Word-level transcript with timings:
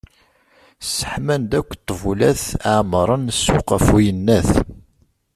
Sseḥman-d 0.81 1.51
akk 1.59 1.71
ṭbulat, 1.87 2.43
ԑemren 2.71 3.23
ssuq 3.37 3.67
γef 3.71 3.87
uyennat. 3.95 4.49